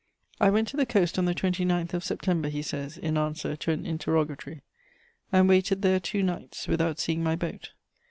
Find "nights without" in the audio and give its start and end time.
6.23-6.99